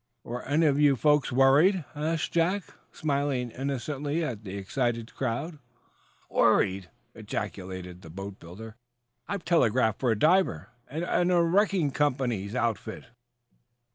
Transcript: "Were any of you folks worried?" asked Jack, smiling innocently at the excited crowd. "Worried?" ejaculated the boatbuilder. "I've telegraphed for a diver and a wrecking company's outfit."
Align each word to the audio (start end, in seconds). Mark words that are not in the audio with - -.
"Were 0.23 0.41
any 0.47 0.65
of 0.65 0.79
you 0.79 0.95
folks 0.95 1.31
worried?" 1.31 1.85
asked 1.93 2.31
Jack, 2.31 2.63
smiling 2.91 3.51
innocently 3.51 4.23
at 4.23 4.43
the 4.43 4.57
excited 4.57 5.13
crowd. 5.13 5.59
"Worried?" 6.27 6.89
ejaculated 7.13 8.01
the 8.01 8.09
boatbuilder. 8.09 8.73
"I've 9.27 9.45
telegraphed 9.45 9.99
for 9.99 10.09
a 10.09 10.17
diver 10.17 10.69
and 10.87 11.31
a 11.31 11.41
wrecking 11.43 11.91
company's 11.91 12.55
outfit." 12.55 13.03